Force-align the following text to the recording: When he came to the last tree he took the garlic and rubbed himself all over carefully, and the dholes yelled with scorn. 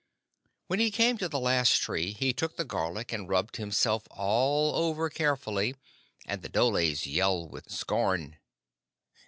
When 0.65 0.79
he 0.79 0.89
came 0.89 1.19
to 1.19 1.29
the 1.29 1.39
last 1.39 1.75
tree 1.77 2.11
he 2.11 2.33
took 2.33 2.57
the 2.57 2.65
garlic 2.65 3.13
and 3.13 3.29
rubbed 3.29 3.57
himself 3.57 4.07
all 4.09 4.73
over 4.73 5.11
carefully, 5.11 5.75
and 6.25 6.41
the 6.41 6.49
dholes 6.49 7.05
yelled 7.05 7.51
with 7.51 7.69
scorn. 7.71 8.39